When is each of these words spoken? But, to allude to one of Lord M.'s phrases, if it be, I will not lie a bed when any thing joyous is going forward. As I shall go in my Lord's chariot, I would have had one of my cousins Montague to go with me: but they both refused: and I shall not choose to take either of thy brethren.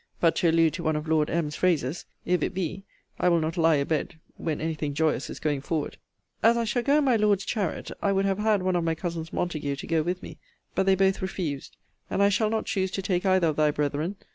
But, 0.19 0.35
to 0.37 0.49
allude 0.49 0.73
to 0.73 0.83
one 0.83 0.95
of 0.95 1.07
Lord 1.07 1.29
M.'s 1.29 1.55
phrases, 1.55 2.05
if 2.25 2.41
it 2.41 2.55
be, 2.55 2.85
I 3.19 3.29
will 3.29 3.39
not 3.39 3.55
lie 3.55 3.75
a 3.75 3.85
bed 3.85 4.15
when 4.35 4.59
any 4.59 4.73
thing 4.73 4.95
joyous 4.95 5.29
is 5.29 5.39
going 5.39 5.61
forward. 5.61 5.97
As 6.41 6.57
I 6.57 6.63
shall 6.63 6.81
go 6.81 6.97
in 6.97 7.03
my 7.03 7.17
Lord's 7.17 7.45
chariot, 7.45 7.91
I 8.01 8.11
would 8.11 8.25
have 8.25 8.39
had 8.39 8.63
one 8.63 8.75
of 8.75 8.83
my 8.83 8.95
cousins 8.95 9.31
Montague 9.31 9.75
to 9.75 9.85
go 9.85 10.01
with 10.01 10.23
me: 10.23 10.39
but 10.73 10.87
they 10.87 10.95
both 10.95 11.21
refused: 11.21 11.77
and 12.09 12.23
I 12.23 12.29
shall 12.29 12.49
not 12.49 12.65
choose 12.65 12.89
to 12.89 13.03
take 13.03 13.27
either 13.27 13.45
of 13.49 13.57
thy 13.57 13.69
brethren. 13.69 14.15